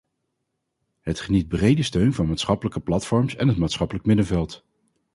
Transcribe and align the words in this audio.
Het 1.01 1.19
geniet 1.19 1.47
brede 1.47 1.83
steun 1.83 2.13
van 2.13 2.27
maatschappelijke 2.27 2.79
platforms 2.79 3.35
en 3.35 3.47
het 3.47 3.57
maatschappelijk 3.57 4.05
middenveld. 4.05 4.65